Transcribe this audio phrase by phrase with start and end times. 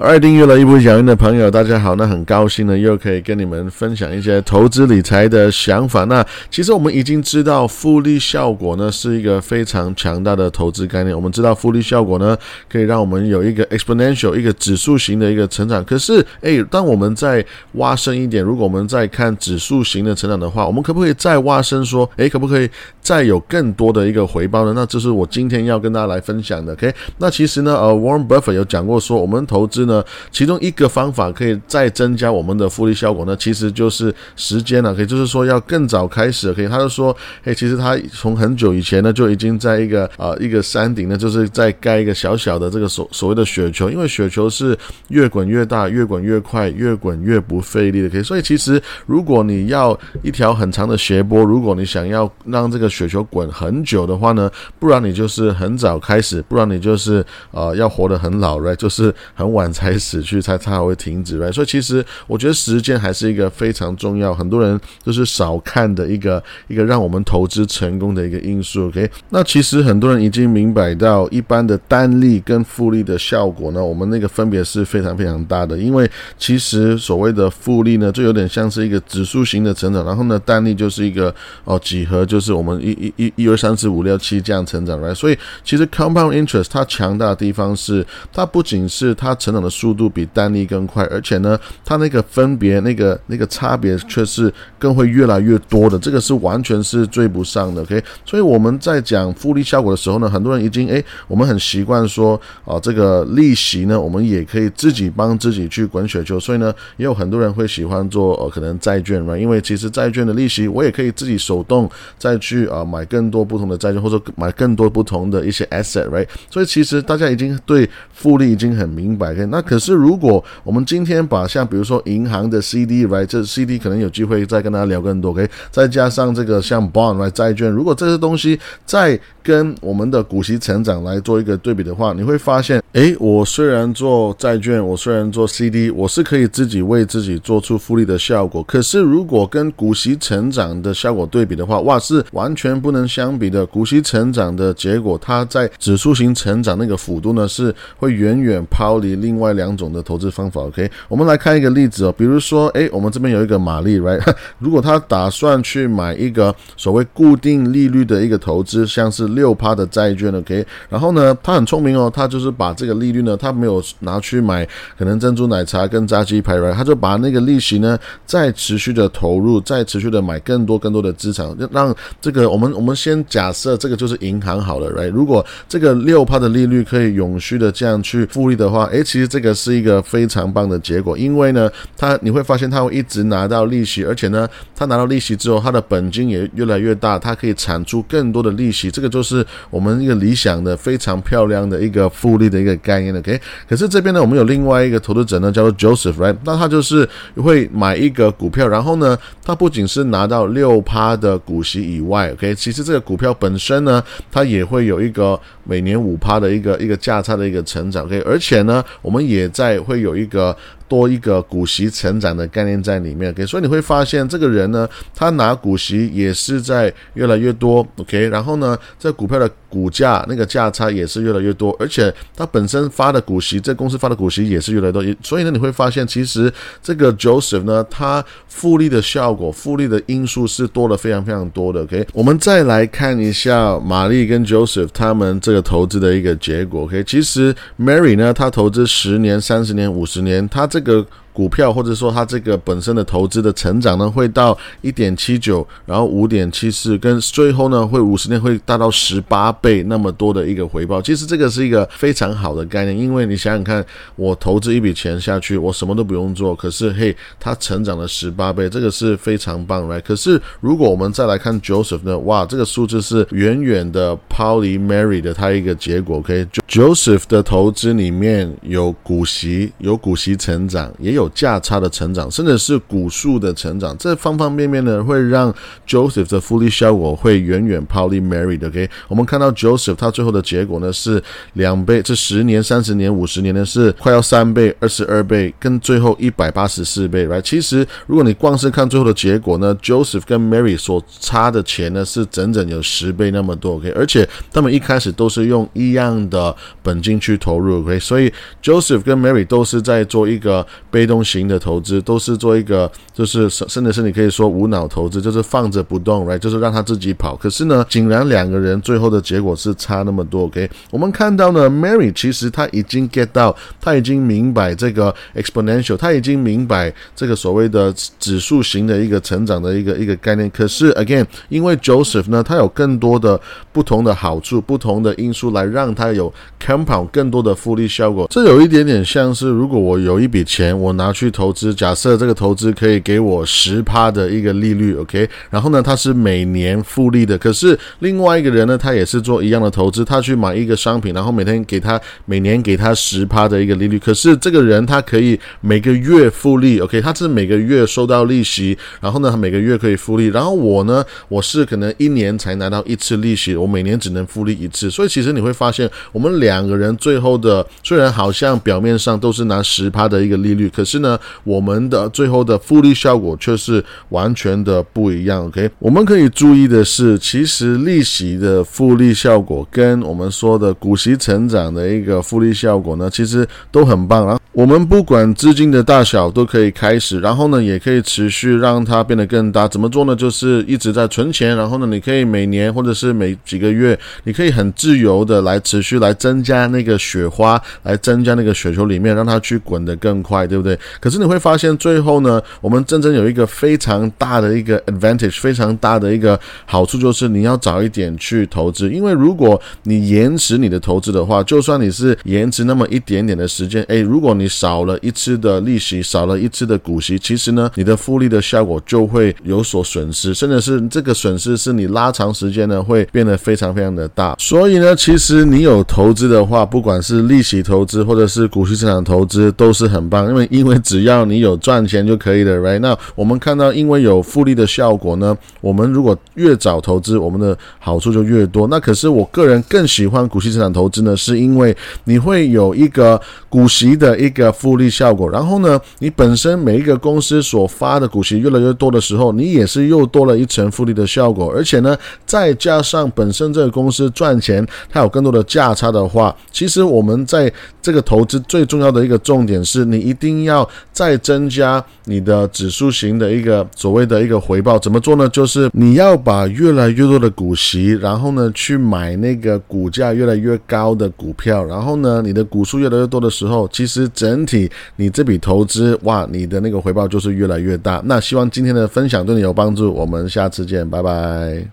[0.00, 6.04] 二订阅了一部讲音的朋友，大家好，那很高兴呢，又可以跟你们分享一些投资理财的想法。
[6.04, 11.12] 那其实我们已经知道复利效果呢是一个非常强大的投资概念。
[11.12, 12.38] 我们知道复利效果呢
[12.68, 15.84] 可以让我们有一个 exponential 一个指数型的一个成长。
[15.84, 22.70] 可是，诶，当我们再挖深一点，如果我们再看指数型的成长的话，我们可不可以再挖深说，诶，可不可以
[23.08, 24.74] 再有更多的一个回报呢？
[24.76, 26.74] 那这是我今天要跟大家来分享的。
[26.74, 34.94] OK，那其实呢，呃，Warren Buffett 有讲过说，我们投资呢，其中一个方法可以再增加我们的复利效果呢，其实就是时间了。
[34.94, 36.52] 可以就是说要更早开始。
[36.52, 48.10] 可以，他就说，哎，其实他从很久以前呢就已经在一个啊一个山顶呢，就是在盖一个小小的这个所所谓的雪球，因为雪球是越滚越大，越滚越快，越滚越不费力的。
[48.10, 61.52] 可以，所以其实如果你要一条很长的斜坡，如果你想要让这个雪球滚很久的话呢，不然你就是很早开始，不然你就是呃要活得很老，right，就是很晚才死去，才才会停止，right。
[61.52, 68.88] 所以其实我觉得时间还是一个非常重要，很多人就是少看的一个一个让我们投资成功的一个因素。
[68.88, 85.14] OK，那其实很多人已经明白到一般的单利跟复利的效果呢，我们那个分别是非常非常大的，因为其实所谓的复利呢，就有点像是一个指数型的成长，然后呢单利就是一个哦几何，就是我们一一一一二三四五六七这样成长，right。
[85.14, 97.82] 所以其实 compound interest 它强大的地方是，它不仅是它成长的速度比单利更快，而且呢，它那个分别那个那个差别却是更会越来越多的，这个是完全是追不上的。
[97.82, 116.26] OK，所以我们在讲复利效果的时候呢，很多人已经诶，我们很习惯说啊，这个利息呢，我们也可以自己帮自己去滚雪球，所以呢，也有很多人会喜欢做呃可能债券嘛，因为其实债券的利息我也可以自己手动再去啊买更多不同的债券，或者买更多不同的一些 asset，right？
[116.50, 119.34] 所以其实大家已经对复利已经很明白。
[119.46, 123.26] 那可是如果我们今天把像比如说银行的 CD，right？
[123.26, 125.48] 这 CD 可能有机会再跟大家聊更多，OK？
[125.70, 127.30] 再加上这个像 bond，right？
[127.30, 138.62] 债券，如果这些东西在跟我们的股息成长来做一个对比的话，你会发现，诶，我虽然做债券，我虽然做 CD，我是可以自己为自己做出复利的效果。
[138.64, 143.64] 可是如果跟股息成长的效果对比的话，哇，是完全不能相比的。
[143.64, 150.60] 股息成长的结果，它在指数型成长那个幅度呢，是会远远抛离另外两种的投资方法。
[150.60, 154.20] OK，我们来看一个例子哦，比如说，诶，我们这边有一个玛丽，right？
[154.60, 164.68] 如果他打算去买一个所谓固定利率的一个投资，像是六趴的债券，OK，然后呢，他很聪明哦，他就是把这个利率呢，他没有拿去买
[164.98, 166.72] 可能珍珠奶茶跟炸鸡排，right？
[166.72, 167.96] 他就把那个利息呢，
[168.26, 175.10] 再持续的投入，再持续的买更多更多的资产，让这个我们我们先假设这个就是银行好了，right？
[175.12, 193.38] 如果这个六趴的利率可以永续的这样去复利的话，诶，其实这个是一个非常棒的结果，因为呢，他你会发现他会一直拿到利息，而且呢，他拿到利息之后，他的本金也越来越大，他可以产出更多的利息，这个就是是我们一个理想的非常漂亮的一个复利的一个概念，OK？
[193.68, 196.36] 可是这边呢，我们有另外一个投资者呢，叫做 Joseph，right？
[196.44, 202.54] 那他就是会买一个股票，然后呢，他不仅是拿到六趴的股息以外，OK？
[202.54, 204.02] 其实这个股票本身呢，
[204.32, 208.20] 它也会有一个每年五趴的一个一个价差的一个成长，OK？
[208.20, 210.56] 而且呢，我们也在会有一个。
[210.88, 226.52] 多一个股息成长的概念在里面，OK，所以你会发现这个人呢，他拿股息也是在越来越多，OK，然后呢，在股票的股价那个价差也是越来越多，而且他本身发的股息，这公司发的股息也是越来越多，所以呢，你会发现其实
[226.82, 241.06] 这个 Joseph 呢，他复利的效果、复利的因素是多了非常非常多的，OK，我们再来看一下玛丽跟 Joseph 他们这个投资的一个结果，OK，其实 Mary 呢，他投资十年、三十年、五十年，他这个。
[241.38, 251.00] 股票或者说它这个本身的投资的成长呢，会到一点七九，然后五点七四，跟最后呢会五十年会达到十八倍那么多的一个回报。
[251.00, 260.02] 其实这个是一个非常好的概念，因为你想想看，我投资一笔钱下去，我什么都不用做，可是嘿，它成长了十八倍，这个是非常棒，right？
[260.02, 266.16] 可是如果我们再来看 Joseph 呢，哇，这个数字是远远的抛离 Mary 的它一个结果。
[266.18, 271.27] OK，Joseph 的投资里面有股息，有股息成长，也有。
[271.30, 275.52] 价差的成长，甚至是股数的成长，这方方面面呢，会让
[275.86, 278.68] Joseph 的复利效果会远远抛离 Mary 的。
[278.68, 281.22] OK，我们看到 Joseph 他最后的结果呢是
[281.54, 287.26] 两倍，这十年、三十年、五十年呢是快要三倍、二十二倍，跟最后一百八十四倍。
[287.26, 293.76] Right，其实如果你光是看最后的结果呢，Joseph 跟 Mary 所差的钱呢是整整有十倍那么多。
[293.76, 297.80] OK，而且他们一开始都是用一样的本金去投入。
[297.80, 298.32] OK，所以
[298.62, 307.36] Joseph 跟 Mary 都是在做一个被动型的投资，都是做一个就是甚至是你可以说无脑投资，就是放着不动，Right，就是让他自己跑。
[307.36, 310.44] 可是呢，竟然两个人最后的结果是差那么多。
[310.44, 320.48] OK，我们看到呢，Mary 其实他已经 get 到，他已经明白这个 exponential，他已经明白这个所谓的指数型的一个成长的一个一个概念。
[320.50, 323.40] 可是 again，因为 Joseph 呢，他有更多的
[323.72, 326.32] 不同的好处、不同的因素来让他有
[326.64, 328.26] compound 更多的复利效果。
[328.30, 337.38] 这有一点点像是，如果我有一笔钱，我拿去投资，假设这个投资可以给我十趴的一个利率，OK，然后呢，它是每年复利的。
[337.38, 343.98] 可是另外一个人呢，他也是做一样的投资，他去买一个商品，然后每天给他每年给他十趴的一个利率。
[343.98, 350.26] 可是这个人他可以每个月复利，OK，他是每个月收到利息，然后呢，他每个月可以复利。
[350.26, 354.90] 然后我呢，我是可能一年才拿到一次利息，我每年只能复利一次。
[354.90, 365.44] 所以其实你会发现，我们两个人最后的虽然好像表面上都是拿十趴的一个利率，可是呢，我们的最后的复利效果却是完全的不一样。
[365.46, 374.24] OK，我们可以注意的是，其实利息的复利效果跟我们说的股息成长的一个复利效果呢，其实都很棒。
[374.24, 379.68] 然后我们不管资金的大小都可以开始，然后呢，也可以持续让它变得更大。
[379.68, 380.16] 怎么做呢？
[380.16, 390.77] 就是一直在存钱，然后呢，你可以每年或者是每几个月，你可以很自由的来持续来增加那个雪花，来增加那个雪球里面，让它去滚得更快，对不对？
[391.00, 414.36] 可是你会发现最后呢，我们真正有一个非常大的一个 advantage，非常大的一个好处就是你要早一点去投资，因为如果你延迟你的投资的话，就算你是延迟那么一点点的时间，诶，如果你少了一次的利息，少了一次的股息，其实呢，你的复利的效果就会有所损失，甚至是这个损失是你拉长时间呢会变得非常非常的大。
[414.38, 422.78] 所以呢，其实你有投资的话，不管是利息投资或者是股息市场投资，都是很棒，因为因因为只要你有赚钱就可以了，right？
[422.80, 428.66] 那我们看到，因为有复利的效果呢，我们如果越早投资，我们的好处就越多。
[428.68, 431.74] 那可是我个人更喜欢股息资产投资呢，是因为
[432.04, 433.18] 你会有一个
[433.48, 447.50] 股息的一个复利效果，然后呢，你本身每一个公司所发的股息越来越多的时候，你也是又多了一层复利的效果，而且呢，再加上本身这个公司赚钱，它有更多的价差的话，其实我们在
[447.80, 455.28] 这个投资最重要的一个重点是你一定要要再增加你的指数型的一个所谓的一个回报，怎么做呢？
[455.28, 468.02] 就是你要把越来越多的股息，然后呢去买那个股价越来越高的股票，然后呢你的股数越来越多的时候，其实整体你这笔投资哇，你的那个回报就是越来越大。
[468.04, 471.64] 那希望今天的分享对你有帮助，我们下次见，拜拜。